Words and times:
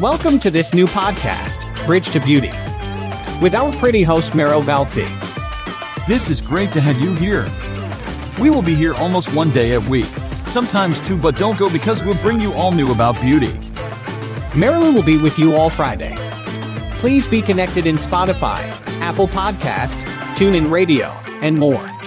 Welcome 0.00 0.38
to 0.38 0.50
this 0.50 0.72
new 0.72 0.86
podcast, 0.86 1.84
Bridge 1.84 2.08
to 2.12 2.20
Beauty, 2.20 2.48
with 3.42 3.54
our 3.54 3.70
pretty 3.72 4.02
host, 4.02 4.34
Mero 4.34 4.62
Valti. 4.62 5.04
This 6.08 6.30
is 6.30 6.40
great 6.40 6.72
to 6.72 6.80
have 6.80 6.98
you 6.98 7.14
here. 7.16 7.46
We 8.40 8.48
will 8.48 8.62
be 8.62 8.74
here 8.74 8.94
almost 8.94 9.34
one 9.34 9.50
day 9.50 9.74
a 9.74 9.80
week, 9.80 10.08
sometimes 10.46 11.02
two, 11.02 11.18
but 11.18 11.36
don't 11.36 11.58
go 11.58 11.68
because 11.68 12.02
we'll 12.02 12.18
bring 12.22 12.40
you 12.40 12.50
all 12.54 12.72
new 12.72 12.90
about 12.92 13.20
beauty. 13.20 13.52
Marilyn 14.56 14.94
will 14.94 15.02
be 15.02 15.18
with 15.18 15.38
you 15.38 15.54
all 15.54 15.68
Friday. 15.68 16.14
Please 16.92 17.26
be 17.26 17.42
connected 17.42 17.86
in 17.86 17.96
Spotify, 17.96 18.62
Apple 19.02 19.28
Podcast, 19.28 20.00
TuneIn 20.36 20.70
Radio, 20.70 21.08
and 21.42 21.58
more. 21.58 21.99